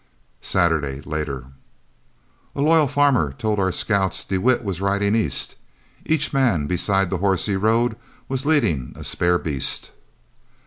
[0.41, 1.45] Saturday (later)
[2.55, 5.57] A loyal farmer told our Scouts de Wet was riding east,
[6.07, 7.95] Each man, beside the horse he rode,
[8.27, 9.91] was leading a spare beast.